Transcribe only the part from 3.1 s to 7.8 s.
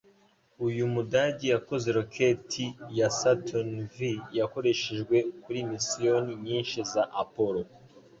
Saturn V yakoreshejwe kuri misiyoni nyinshi za Apollo